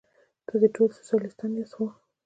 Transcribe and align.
تاسې 0.47 0.67
ټول 0.75 0.89
سوسیالیستان 0.97 1.51
یاست؟ 1.53 1.73
هو. 1.77 1.85